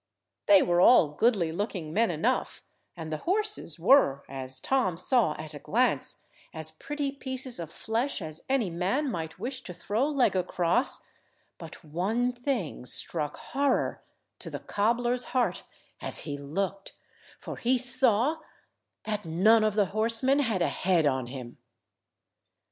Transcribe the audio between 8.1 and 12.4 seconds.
as any man might wish to throw leg across, but one